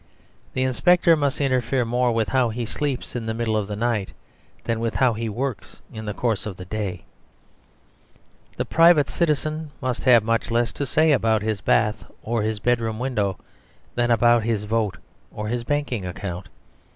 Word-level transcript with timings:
The 0.53 0.63
inspector 0.63 1.15
must 1.15 1.39
interfere 1.39 1.85
more 1.85 2.11
with 2.11 2.29
how 2.29 2.49
he 2.49 2.65
sleeps 2.65 3.15
in 3.15 3.27
the 3.27 3.35
middle 3.35 3.55
of 3.55 3.67
the 3.67 3.75
night 3.75 4.13
than 4.63 4.79
with 4.79 4.95
how 4.95 5.13
he 5.13 5.29
works 5.29 5.79
in 5.93 6.05
the 6.05 6.13
course 6.15 6.47
of 6.47 6.57
the 6.57 6.65
day. 6.65 7.03
The 8.57 8.65
private 8.65 9.09
citizen 9.11 9.69
must 9.79 10.05
have 10.05 10.23
much 10.23 10.49
less 10.49 10.73
to 10.73 10.87
say 10.87 11.11
about 11.11 11.43
his 11.43 11.61
bath 11.61 12.03
or 12.23 12.41
his 12.41 12.57
bedroom 12.57 12.97
window 12.97 13.37
than 13.93 14.09
about 14.09 14.41
his 14.41 14.63
vote 14.63 14.97
or 15.31 15.49
his 15.49 15.63
banking 15.63 16.03
account. 16.03 16.47